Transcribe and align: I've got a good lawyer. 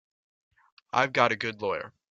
I've 0.91 1.13
got 1.13 1.31
a 1.31 1.35
good 1.35 1.61
lawyer. 1.61 1.93